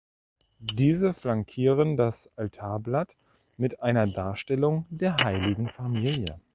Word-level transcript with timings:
Diese 0.57 1.13
flankieren 1.13 1.95
das 1.95 2.27
Altarblatt 2.35 3.15
mit 3.57 3.83
einer 3.83 4.07
Darstellung 4.07 4.87
der 4.89 5.15
Heiligen 5.23 5.67
Familie. 5.67 6.39